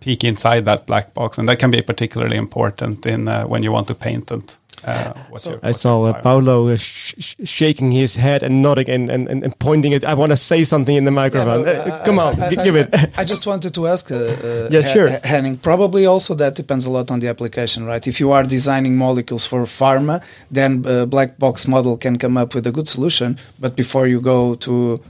peek 0.00 0.24
inside 0.24 0.64
that 0.64 0.86
black 0.86 1.14
box, 1.14 1.38
and 1.38 1.48
that 1.48 1.58
can 1.58 1.70
be 1.70 1.82
particularly 1.82 2.36
important 2.36 3.06
in 3.06 3.28
uh, 3.28 3.44
when 3.44 3.62
you 3.62 3.72
want 3.72 3.88
to 3.88 3.94
patent 3.94 4.58
uh, 4.84 5.12
So- 5.36 5.50
you're- 5.50 5.60
I 5.62 5.72
saw 5.72 5.88
you're 6.04 6.14
uh, 6.14 6.16
requiring. 6.16 6.44
Paulo 6.44 6.68
uh, 6.68 6.76
sh- 6.76 7.14
sh- 7.18 7.34
shaking 7.44 7.90
his 7.92 8.16
head 8.16 8.42
and 8.42 8.62
nodding 8.62 8.88
and, 8.88 9.10
and, 9.10 9.28
and, 9.28 9.44
and 9.44 9.58
pointing 9.58 9.92
it. 9.92 10.04
I 10.04 10.14
want 10.14 10.30
to 10.32 10.36
say 10.36 10.64
something 10.64 10.96
in 10.96 11.04
the 11.04 11.10
microphone. 11.10 11.66
Yeah, 11.66 11.84
no, 11.86 11.94
Uh, 11.94 12.04
come 12.04 12.18
I- 12.18 12.24
on, 12.24 12.42
I- 12.42 12.46
I- 12.46 12.64
give 12.64 12.76
it. 12.76 12.88
I 13.18 13.24
just 13.32 13.46
wanted 13.46 13.72
to 13.74 13.86
ask. 13.86 14.10
Uh, 14.10 14.16
uh, 14.16 14.68
Yeah, 14.70 14.82
sure. 14.82 15.08
Henning, 15.24 15.56
probably 15.58 16.06
also 16.06 16.34
that 16.34 16.54
depends 16.56 16.86
a 16.86 16.90
lot 16.90 17.10
on 17.10 17.20
the 17.20 17.28
application, 17.28 17.84
right? 17.84 18.06
If 18.06 18.20
you 18.20 18.32
are 18.32 18.44
designing 18.44 18.96
molecules 18.96 19.46
for 19.46 19.62
pharma, 19.66 20.20
then 20.50 20.84
uh, 20.86 21.06
black 21.06 21.38
box 21.38 21.66
model 21.66 21.96
can 21.96 22.16
come 22.18 22.36
up 22.40 22.54
with 22.54 22.66
a 22.66 22.72
good 22.72 22.88
solution. 22.88 23.38
But 23.58 23.76
before 23.76 24.06
you 24.08 24.20
go 24.20 24.54
to 24.56 25.00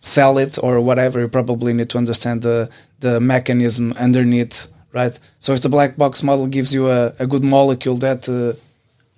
sell 0.00 0.38
it 0.38 0.58
or 0.62 0.80
whatever, 0.80 1.20
you 1.20 1.28
probably 1.28 1.72
need 1.72 1.88
to 1.90 1.98
understand 1.98 2.42
the 2.42 2.68
the 3.00 3.18
mechanism 3.20 3.92
underneath, 3.98 4.66
right? 4.92 5.18
So 5.38 5.52
if 5.54 5.60
the 5.60 5.68
black 5.68 5.96
box 5.96 6.22
model 6.22 6.46
gives 6.46 6.72
you 6.74 6.90
a, 6.90 7.12
a 7.18 7.26
good 7.26 7.42
molecule 7.42 7.96
that 7.98 8.28
uh, 8.28 8.52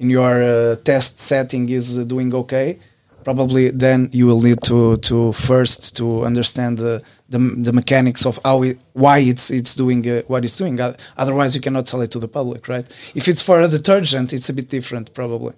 in 0.02 0.10
your 0.10 0.42
uh, 0.42 0.76
test 0.84 1.20
setting 1.20 1.68
is 1.68 1.96
uh, 1.96 2.04
doing 2.04 2.34
okay, 2.34 2.78
probably 3.24 3.70
then 3.70 4.08
you 4.12 4.26
will 4.26 4.42
need 4.48 4.60
to 4.62 4.96
to 4.96 5.32
first 5.32 5.96
to 5.96 6.24
understand 6.24 6.78
the 6.78 7.02
the, 7.28 7.38
the 7.38 7.72
mechanics 7.72 8.26
of 8.26 8.38
how 8.44 8.62
it, 8.62 8.78
why 8.92 9.18
it's 9.18 9.50
it's 9.50 9.74
doing 9.74 10.06
uh, 10.08 10.22
what 10.26 10.44
it's 10.44 10.56
doing. 10.56 10.80
Uh, 10.80 10.94
Otherwise, 11.16 11.54
you 11.54 11.60
cannot 11.60 11.88
sell 11.88 12.02
it 12.02 12.10
to 12.10 12.18
the 12.18 12.28
public, 12.28 12.68
right? 12.68 12.86
If 13.14 13.28
it's 13.28 13.42
for 13.42 13.60
a 13.60 13.68
detergent, 13.68 14.32
it's 14.32 14.48
a 14.50 14.52
bit 14.52 14.68
different, 14.68 15.14
probably. 15.14 15.54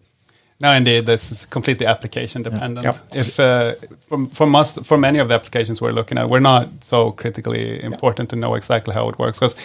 No, 0.61 0.73
indeed, 0.73 1.07
this 1.07 1.33
is 1.33 1.47
completely 1.47 1.87
application 1.87 2.43
dependent. 2.43 2.85
Yep. 2.85 2.97
If 3.13 3.41
uh, 3.41 3.75
for 4.07 4.27
for 4.27 4.47
most 4.47 4.85
for 4.85 4.99
many 4.99 5.19
of 5.19 5.29
the 5.29 5.35
applications 5.35 5.81
we're 5.81 5.97
looking 6.01 6.19
at, 6.19 6.29
we're 6.29 6.49
not 6.55 6.69
so 6.81 7.13
critically 7.13 7.83
important 7.83 8.29
to 8.31 8.37
know 8.37 8.55
exactly 8.55 8.95
how 8.95 9.09
it 9.09 9.19
works 9.19 9.39
because 9.41 9.57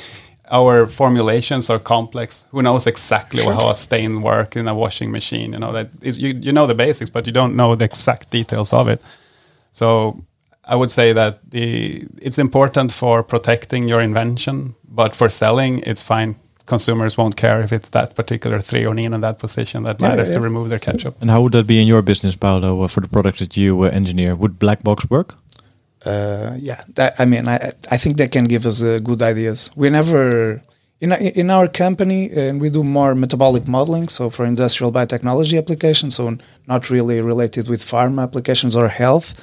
our 0.51 0.87
formulations 0.87 1.69
are 1.69 1.79
complex. 1.79 2.45
Who 2.51 2.61
knows 2.61 2.87
exactly 2.87 3.41
Sure. 3.41 3.53
how 3.53 3.69
a 3.69 3.75
stain 3.75 4.21
works 4.21 4.55
in 4.55 4.67
a 4.67 4.73
washing 4.73 5.11
machine? 5.11 5.53
You 5.53 5.59
know 5.59 5.71
that 5.73 5.87
is, 6.01 6.17
you 6.17 6.29
you 6.41 6.51
know 6.51 6.67
the 6.67 6.75
basics, 6.75 7.11
but 7.11 7.25
you 7.27 7.33
don't 7.33 7.53
know 7.55 7.75
the 7.75 7.85
exact 7.85 8.29
details 8.31 8.73
of 8.73 8.87
it. 8.87 9.01
So 9.71 10.15
I 10.71 10.75
would 10.75 10.91
say 10.91 11.13
that 11.13 11.39
the 11.51 12.05
it's 12.21 12.37
important 12.39 12.91
for 12.91 13.23
protecting 13.23 13.89
your 13.89 14.01
invention, 14.01 14.73
but 14.87 15.15
for 15.15 15.29
selling, 15.29 15.83
it's 15.85 16.03
fine. 16.03 16.35
Consumers 16.65 17.17
won't 17.17 17.35
care 17.35 17.63
if 17.63 17.71
it's 17.71 17.89
that 17.89 18.15
particular 18.15 18.59
threonine 18.61 19.13
in 19.15 19.21
that 19.21 19.39
position 19.39 19.83
that 19.83 19.99
Yeah, 19.99 20.09
matters 20.09 20.29
to 20.31 20.39
remove 20.39 20.69
their 20.69 20.79
ketchup. 20.79 21.15
And 21.21 21.29
how 21.31 21.41
would 21.41 21.53
that 21.53 21.65
be 21.67 21.73
in 21.81 21.87
your 21.87 22.03
business, 22.03 22.35
Paulo, 22.35 22.83
uh, 22.83 22.87
for 22.87 23.01
the 23.01 23.07
products 23.07 23.39
that 23.39 23.55
you 23.57 23.85
uh, 23.85 23.89
engineer? 23.91 24.35
Would 24.35 24.59
black 24.59 24.83
box 24.83 25.03
work? 25.09 25.35
Uh, 26.05 26.55
yeah, 26.57 26.81
that, 26.95 27.13
I 27.19 27.25
mean, 27.25 27.47
I 27.47 27.73
I 27.91 27.97
think 27.97 28.17
they 28.17 28.27
can 28.27 28.45
give 28.45 28.65
us 28.65 28.81
uh, 28.81 28.99
good 29.03 29.21
ideas. 29.21 29.71
We 29.75 29.89
never 29.89 30.61
in 30.99 31.11
in 31.11 31.49
our 31.49 31.67
company, 31.67 32.29
and 32.31 32.61
we 32.61 32.69
do 32.69 32.83
more 32.83 33.15
metabolic 33.15 33.67
modeling, 33.67 34.09
so 34.09 34.29
for 34.29 34.45
industrial 34.45 34.91
biotechnology 34.91 35.57
applications, 35.57 36.15
so 36.15 36.37
not 36.67 36.89
really 36.89 37.21
related 37.21 37.67
with 37.67 37.83
pharma 37.83 38.23
applications 38.23 38.75
or 38.75 38.87
health, 38.87 39.33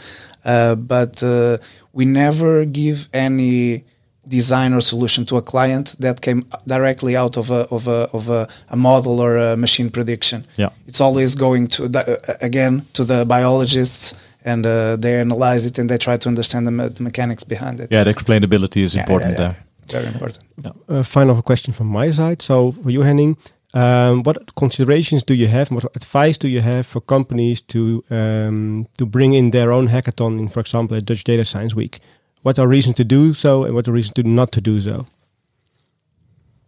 uh, 0.45 0.75
but 0.75 1.23
uh, 1.23 1.59
we 1.93 2.05
never 2.05 2.65
give 2.65 3.09
any 3.13 3.85
design 4.29 4.75
or 4.75 4.81
solution 4.81 5.25
to 5.25 5.37
a 5.37 5.43
client 5.43 5.95
that 6.01 6.21
came 6.21 6.45
directly 6.67 7.17
out 7.17 7.37
of 7.37 7.51
a 7.51 7.67
of 7.71 7.87
a 7.89 8.09
of 8.13 8.29
a, 8.29 8.49
a 8.69 8.77
model 8.77 9.21
or 9.21 9.37
a 9.37 9.57
machine 9.57 9.91
prediction. 9.91 10.45
Yeah. 10.57 10.71
It's 10.89 11.01
always 11.01 11.35
going 11.37 11.69
to 11.69 11.89
the, 11.89 12.01
uh, 12.01 12.35
again 12.41 12.83
to 12.95 13.05
the 13.05 13.25
biologists, 13.25 14.15
and 14.47 14.65
uh, 14.65 14.97
they 14.97 15.21
analyze 15.21 15.67
it 15.67 15.79
and 15.79 15.89
they 15.91 15.99
try 15.99 16.17
to 16.17 16.29
understand 16.29 16.67
the, 16.67 16.71
me- 16.71 16.89
the 16.89 17.03
mechanics 17.03 17.45
behind 17.45 17.81
it. 17.81 17.89
Yeah, 17.91 18.05
the 18.05 18.13
explainability 18.15 18.83
is 18.83 18.95
Yeah, 18.95 19.03
important 19.03 19.39
yeah, 19.39 19.47
yeah. 19.47 19.55
there. 19.91 20.03
Very 20.03 20.07
important. 20.13 20.45
uh, 20.89 21.03
final 21.03 21.43
question 21.43 21.73
from 21.75 21.87
my 21.87 22.11
side. 22.13 22.43
So 22.43 22.73
for 22.73 22.91
you, 22.91 23.03
Henning, 23.03 23.37
um, 23.75 24.23
what 24.23 24.37
considerations 24.55 25.23
do 25.25 25.35
you 25.35 25.49
have? 25.49 25.71
What 25.71 25.85
advice 25.97 26.39
do 26.39 26.49
you 26.49 26.61
have 26.63 26.87
for 26.87 27.01
companies 27.01 27.61
to 27.63 28.03
um, 28.11 28.87
to 28.99 29.07
bring 29.07 29.35
in 29.35 29.51
their 29.51 29.71
own 29.73 29.89
hackathon 29.89 30.39
in, 30.39 30.49
for 30.49 30.61
example, 30.61 30.97
a 30.97 31.01
Dutch 31.01 31.25
Data 31.25 31.45
Science 31.45 31.75
Week? 31.77 32.01
What 32.43 32.59
are 32.59 32.69
reasons 32.69 32.97
to 32.97 33.05
do 33.05 33.35
so, 33.35 33.65
and 33.65 33.75
what 33.75 33.87
are 33.89 33.93
reasons 33.95 34.15
to 34.15 34.23
not 34.23 34.51
to 34.53 34.61
do 34.61 34.81
so? 34.81 35.05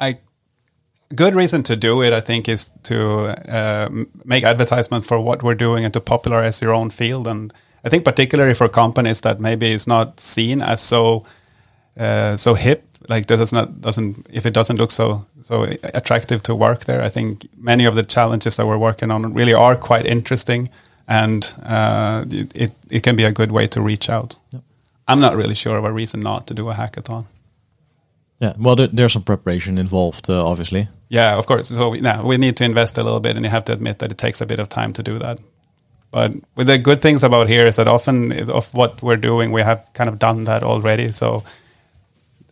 I 0.00 0.18
good 1.14 1.35
reason 1.35 1.62
to 1.62 1.76
do 1.76 2.02
it, 2.02 2.12
I 2.12 2.20
think, 2.20 2.49
is 2.49 2.73
to 2.82 2.97
uh, 3.52 3.88
make 4.25 4.44
advertisement 4.44 5.04
for 5.04 5.18
what 5.20 5.42
we're 5.42 5.54
doing 5.58 5.85
and 5.85 5.92
to 5.94 6.00
popularize 6.00 6.61
your 6.64 6.75
own 6.75 6.90
field. 6.90 7.26
And 7.26 7.52
I 7.88 7.90
think 7.90 8.04
particularly 8.04 8.54
for 8.54 8.68
companies 8.68 9.23
that 9.23 9.40
maybe 9.40 9.73
is 9.73 9.87
not 9.87 10.21
seen 10.21 10.61
as 10.61 10.80
so 10.80 11.25
uh, 11.97 12.37
so 12.37 12.54
hip, 12.54 12.85
like 13.09 13.26
that 13.26 13.38
does 13.38 13.52
not 13.52 13.80
doesn't 13.80 14.26
if 14.30 14.45
it 14.45 14.52
doesn't 14.54 14.76
look 14.76 14.92
so 14.92 15.25
so 15.40 15.62
attractive 15.95 16.42
to 16.42 16.54
work 16.54 16.85
there. 16.85 17.07
I 17.07 17.09
think 17.09 17.49
many 17.57 17.87
of 17.87 17.95
the 17.95 18.02
challenges 18.02 18.57
that 18.57 18.66
we're 18.66 18.76
working 18.76 19.11
on 19.11 19.33
really 19.33 19.54
are 19.54 19.75
quite 19.75 20.04
interesting, 20.04 20.68
and 21.07 21.54
uh, 21.62 22.26
it, 22.54 22.73
it 22.90 23.02
can 23.02 23.16
be 23.16 23.25
a 23.25 23.33
good 23.33 23.52
way 23.52 23.66
to 23.68 23.80
reach 23.80 24.11
out. 24.11 24.37
I'm 25.07 25.21
not 25.21 25.35
really 25.35 25.54
sure 25.54 25.78
of 25.78 25.85
a 25.85 25.92
reason 25.92 26.21
not 26.21 26.47
to 26.49 26.54
do 26.54 26.68
a 26.68 26.75
hackathon. 26.75 27.25
Yeah, 28.40 28.52
well, 28.59 28.76
there, 28.76 28.88
there's 28.88 29.14
some 29.14 29.25
preparation 29.25 29.78
involved, 29.78 30.28
uh, 30.28 30.47
obviously. 30.47 30.88
Yeah, 31.09 31.38
of 31.38 31.47
course. 31.47 31.68
So 31.68 31.88
we, 31.88 32.00
now 32.00 32.23
we 32.23 32.37
need 32.37 32.57
to 32.59 32.64
invest 32.64 32.99
a 32.99 33.02
little 33.02 33.21
bit, 33.21 33.37
and 33.37 33.45
you 33.45 33.50
have 33.50 33.64
to 33.64 33.73
admit 33.73 33.99
that 33.99 34.12
it 34.12 34.18
takes 34.18 34.42
a 34.42 34.47
bit 34.47 34.59
of 34.59 34.68
time 34.68 34.92
to 34.92 35.02
do 35.02 35.18
that. 35.18 35.40
But 36.11 36.33
with 36.57 36.67
the 36.67 36.79
good 36.79 37.00
things 37.03 37.23
about 37.23 37.49
here 37.49 37.67
is 37.67 37.77
that 37.77 37.88
often 37.88 38.50
of 38.50 38.73
what 38.75 39.03
we're 39.03 39.21
doing, 39.21 39.53
we 39.53 39.62
have 39.62 39.85
kind 39.93 40.09
of 40.09 40.19
done 40.19 40.45
that 40.45 40.62
already. 40.62 41.12
So 41.12 41.45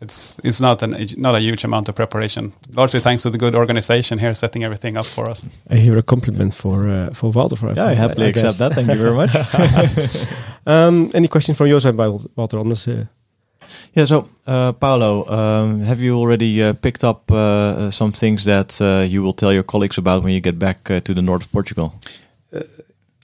it's 0.00 0.38
it's 0.44 0.60
not 0.60 0.82
an 0.82 0.96
not 1.16 1.34
a 1.34 1.40
huge 1.40 1.64
amount 1.64 1.88
of 1.88 1.94
preparation. 1.94 2.52
Largely 2.74 3.00
thanks 3.00 3.22
to 3.22 3.30
the 3.30 3.38
good 3.38 3.54
organization 3.54 4.18
here 4.18 4.34
setting 4.34 4.64
everything 4.64 4.98
up 4.98 5.06
for 5.06 5.30
us. 5.30 5.46
I 5.70 5.76
hear 5.76 5.98
a 5.98 6.02
compliment 6.02 6.54
for 6.54 6.88
uh, 6.88 7.14
for 7.14 7.30
Walter. 7.30 7.56
For 7.56 7.72
Yeah, 7.72 7.86
I 7.86 7.94
happily 7.94 8.28
accept 8.28 8.58
that. 8.58 8.74
Thank 8.74 8.88
you 8.88 8.98
very 8.98 9.14
much. 9.14 9.30
Um, 10.66 11.12
any 11.14 11.28
questions 11.28 11.56
from 11.56 11.68
your 11.68 11.80
side, 11.80 11.96
Walter? 11.96 12.58
On 12.58 12.68
this, 12.68 12.88
uh, 12.88 13.06
Yeah, 13.94 14.04
so 14.04 14.28
uh, 14.46 14.72
Paulo, 14.72 15.24
um, 15.28 15.80
have 15.82 16.00
you 16.00 16.16
already 16.18 16.62
uh, 16.62 16.72
picked 16.72 17.04
up 17.04 17.30
uh, 17.30 17.36
uh, 17.36 17.90
some 17.90 18.12
things 18.12 18.44
that 18.44 18.80
uh, 18.80 19.04
you 19.08 19.22
will 19.22 19.32
tell 19.32 19.52
your 19.52 19.62
colleagues 19.62 19.98
about 19.98 20.24
when 20.24 20.32
you 20.32 20.40
get 20.40 20.58
back 20.58 20.90
uh, 20.90 21.00
to 21.00 21.14
the 21.14 21.22
north 21.22 21.44
of 21.44 21.52
Portugal? 21.52 21.92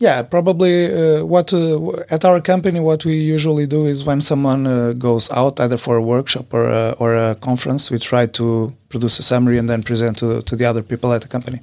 Yeah, 0.03 0.23
probably 0.23 0.75
uh, 0.93 1.25
what 1.25 1.53
uh, 1.53 1.93
at 2.11 2.25
our 2.25 2.41
company 2.41 2.81
what 2.81 3.05
we 3.05 3.15
usually 3.35 3.67
do 3.69 3.87
is 3.87 4.05
when 4.05 4.21
someone 4.21 4.67
uh, 4.67 4.95
goes 4.99 5.31
out 5.31 5.61
either 5.61 5.79
for 5.79 5.97
a 5.97 6.03
workshop 6.03 6.53
or 6.53 6.65
a, 6.69 6.97
or 6.99 7.15
a 7.15 7.37
conference, 7.37 7.89
we 7.93 7.99
try 8.01 8.27
to 8.27 8.73
produce 8.89 9.21
a 9.21 9.23
summary 9.23 9.59
and 9.59 9.69
then 9.71 9.83
present 9.85 10.19
to 10.19 10.43
to 10.43 10.57
the 10.57 10.65
other 10.71 10.83
people 10.83 11.13
at 11.13 11.23
the 11.23 11.29
company. 11.29 11.61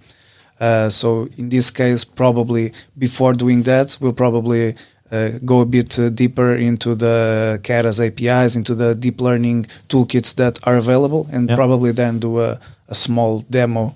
Uh, 0.61 0.89
so 0.89 1.27
in 1.37 1.49
this 1.49 1.69
case, 1.71 2.05
probably 2.05 2.71
before 2.97 3.33
doing 3.33 3.63
that, 3.63 3.97
we'll 3.99 4.13
probably 4.25 4.63
uh, 5.11 5.29
go 5.43 5.59
a 5.59 5.65
bit 5.65 5.99
uh, 5.99 6.09
deeper 6.09 6.55
into 6.55 6.95
the 6.95 7.59
Keras 7.63 7.99
APIs, 7.99 8.55
into 8.55 8.73
the 8.75 8.95
deep 8.95 9.19
learning 9.21 9.65
toolkits 9.89 10.33
that 10.35 10.59
are 10.63 10.77
available, 10.77 11.27
and 11.33 11.49
Yeah. 11.49 11.55
probably 11.57 11.91
then 11.93 12.19
do 12.19 12.39
a, 12.39 12.49
a 12.87 12.95
small 12.95 13.43
demo 13.49 13.93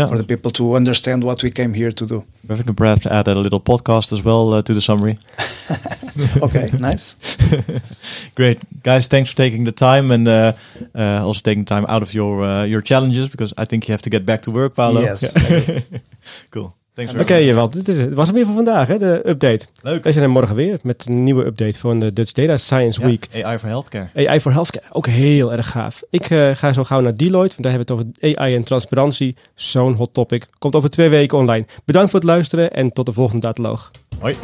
Yeah. 0.00 0.08
for 0.08 0.18
the 0.18 0.24
people 0.24 0.50
to 0.50 0.76
understand 0.76 1.22
what 1.24 1.42
we 1.42 1.50
came 1.50 1.74
here 1.74 1.92
to 1.92 2.06
do. 2.06 2.24
If 2.48 2.58
we 2.58 2.64
can 2.64 2.74
perhaps 2.74 3.06
add 3.06 3.28
a 3.28 3.34
little 3.34 3.60
podcast 3.60 4.12
as 4.12 4.24
well 4.24 4.54
uh, 4.54 4.62
to 4.62 4.74
the 4.74 4.80
summary. 4.80 5.18
Okay, 6.42 6.68
nice. 6.78 7.16
Great, 8.34 8.58
guys! 8.82 9.08
Thanks 9.08 9.30
for 9.30 9.36
taking 9.36 9.64
the 9.64 9.72
time 9.72 10.10
and 10.10 10.28
uh, 10.28 10.52
uh, 10.94 11.24
also 11.24 11.40
taking 11.40 11.64
time 11.64 11.86
out 11.88 12.02
of 12.02 12.12
your 12.14 12.42
uh, 12.42 12.64
your 12.64 12.82
challenges 12.82 13.28
because 13.28 13.54
I 13.56 13.64
think 13.64 13.88
you 13.88 13.92
have 13.92 14.02
to 14.02 14.10
get 14.10 14.26
back 14.26 14.42
to 14.42 14.50
work, 14.50 14.74
Paulo. 14.74 15.00
Yes. 15.00 15.32
cool. 16.50 16.74
Oké. 16.96 17.54
Walter, 17.54 17.78
dit 17.78 17.88
is 17.88 17.96
het. 17.96 18.06
Het 18.06 18.14
was 18.14 18.26
hem 18.26 18.36
weer 18.36 18.44
voor 18.44 18.54
vandaag, 18.54 18.88
hè, 18.88 18.98
de 18.98 19.28
update. 19.28 19.66
Leuk. 19.82 20.02
Wij 20.02 20.12
zijn 20.12 20.24
er 20.24 20.30
morgen 20.30 20.54
weer 20.54 20.78
met 20.82 21.06
een 21.08 21.24
nieuwe 21.24 21.44
update 21.44 21.78
van 21.78 22.00
de 22.00 22.12
Dutch 22.12 22.32
Data 22.32 22.56
Science 22.56 23.00
Ja, 23.00 23.06
Week. 23.06 23.28
AI 23.44 23.58
voor 23.58 23.68
healthcare. 23.68 24.08
AI 24.14 24.40
voor 24.40 24.52
healthcare, 24.52 24.84
ook 24.92 25.06
heel 25.06 25.52
erg 25.52 25.70
gaaf. 25.70 26.02
Ik 26.10 26.30
eh, 26.30 26.50
ga 26.54 26.72
zo 26.72 26.84
gauw 26.84 27.00
naar 27.00 27.14
Deloitte, 27.16 27.56
want 27.56 27.62
daar 27.62 27.72
hebben 27.76 27.96
we 27.96 28.02
het 28.02 28.22
over 28.22 28.38
AI 28.38 28.54
en 28.54 28.64
transparantie. 28.64 29.36
Zo'n 29.54 29.94
hot 29.94 30.14
topic. 30.14 30.46
Komt 30.58 30.74
over 30.74 30.90
twee 30.90 31.08
weken 31.08 31.38
online. 31.38 31.66
Bedankt 31.84 32.10
voor 32.10 32.20
het 32.20 32.28
luisteren 32.28 32.70
en 32.70 32.92
tot 32.92 33.06
de 33.06 33.12
volgende 33.12 33.46
dataloog. 33.46 33.90
Hoi. 34.18 34.34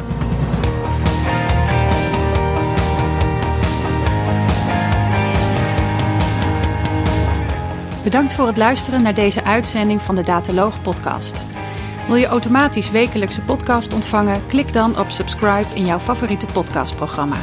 Bedankt 8.03 8.33
voor 8.33 8.47
het 8.47 8.57
luisteren 8.57 9.01
naar 9.01 9.15
deze 9.15 9.43
uitzending 9.43 10.01
van 10.01 10.15
de 10.15 10.23
Dataloog 10.23 10.81
podcast. 10.81 11.56
Wil 12.07 12.15
je 12.15 12.27
automatisch 12.27 12.89
wekelijkse 12.89 13.41
podcast 13.41 13.93
ontvangen? 13.93 14.45
Klik 14.45 14.73
dan 14.73 14.99
op 14.99 15.09
subscribe 15.09 15.67
in 15.73 15.85
jouw 15.85 15.99
favoriete 15.99 16.45
podcastprogramma. 16.45 17.37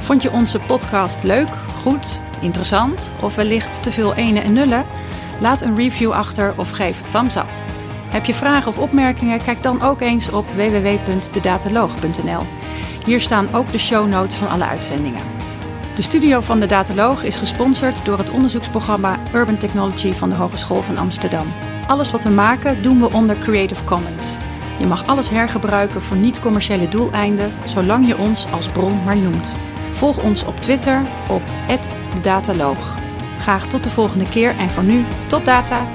Vond 0.00 0.22
je 0.22 0.32
onze 0.32 0.60
podcast 0.60 1.22
leuk, 1.22 1.48
goed, 1.82 2.20
interessant 2.40 3.14
of 3.22 3.34
wellicht 3.34 3.82
te 3.82 3.90
veel 3.90 4.14
ene 4.14 4.40
en 4.40 4.52
nullen? 4.52 4.86
Laat 5.40 5.60
een 5.60 5.76
review 5.76 6.10
achter 6.10 6.54
of 6.56 6.70
geef 6.70 7.02
thumbs 7.10 7.36
up. 7.36 7.48
Heb 8.08 8.24
je 8.24 8.34
vragen 8.34 8.68
of 8.68 8.78
opmerkingen? 8.78 9.42
Kijk 9.42 9.62
dan 9.62 9.82
ook 9.82 10.00
eens 10.00 10.30
op 10.30 10.46
www.dedataloog.nl. 10.54 12.42
Hier 13.04 13.20
staan 13.20 13.54
ook 13.54 13.72
de 13.72 13.78
show 13.78 14.06
notes 14.06 14.36
van 14.36 14.48
alle 14.48 14.64
uitzendingen. 14.64 15.22
De 15.94 16.02
studio 16.02 16.40
van 16.40 16.60
de 16.60 16.66
Dataloog 16.66 17.24
is 17.24 17.36
gesponsord 17.36 18.04
door 18.04 18.18
het 18.18 18.30
onderzoeksprogramma 18.30 19.18
Urban 19.34 19.56
Technology 19.56 20.12
van 20.12 20.28
de 20.28 20.34
Hogeschool 20.34 20.82
van 20.82 20.98
Amsterdam. 20.98 21.46
Alles 21.86 22.10
wat 22.10 22.24
we 22.24 22.30
maken 22.30 22.82
doen 22.82 23.00
we 23.00 23.12
onder 23.12 23.38
Creative 23.38 23.84
Commons. 23.84 24.36
Je 24.78 24.86
mag 24.86 25.06
alles 25.06 25.30
hergebruiken 25.30 26.02
voor 26.02 26.16
niet-commerciële 26.16 26.88
doeleinden, 26.88 27.52
zolang 27.64 28.06
je 28.06 28.18
ons 28.18 28.52
als 28.52 28.66
bron 28.66 29.04
maar 29.04 29.16
noemt. 29.16 29.56
Volg 29.90 30.22
ons 30.22 30.44
op 30.44 30.56
Twitter 30.56 31.02
op 31.30 31.42
@dedataloog. 32.14 32.94
Graag 33.38 33.66
tot 33.66 33.84
de 33.84 33.90
volgende 33.90 34.28
keer 34.28 34.56
en 34.58 34.70
voor 34.70 34.84
nu 34.84 35.04
tot 35.26 35.44
data. 35.44 35.86